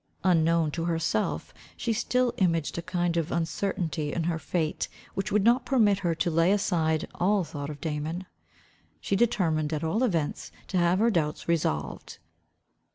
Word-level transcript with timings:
Unknown 0.23 0.71
to 0.71 0.85
herself 0.85 1.53
she 1.77 1.93
still 1.93 2.33
imaged 2.37 2.75
a 2.75 2.81
kind 2.81 3.17
of 3.17 3.31
uncertainty 3.31 4.11
in 4.11 4.23
her 4.23 4.39
fate 4.39 4.87
which 5.13 5.31
would 5.31 5.43
not 5.43 5.63
permit 5.63 5.99
her 5.99 6.15
to 6.15 6.31
lay 6.31 6.51
aside 6.51 7.07
all 7.13 7.43
thought 7.43 7.69
of 7.69 7.79
Damon. 7.79 8.25
She 8.99 9.15
determined 9.15 9.71
at 9.73 9.83
all 9.83 10.03
events, 10.03 10.51
to 10.69 10.77
have 10.79 10.97
her 10.97 11.11
doubts 11.11 11.47
resolved. 11.47 12.17